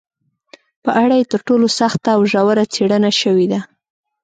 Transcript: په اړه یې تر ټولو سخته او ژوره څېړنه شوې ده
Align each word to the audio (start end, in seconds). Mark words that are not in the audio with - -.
په 0.83 0.89
اړه 1.03 1.15
یې 1.19 1.29
تر 1.31 1.41
ټولو 1.47 1.67
سخته 1.79 2.09
او 2.15 2.21
ژوره 2.31 2.63
څېړنه 2.73 3.11
شوې 3.21 3.47
ده 3.51 3.59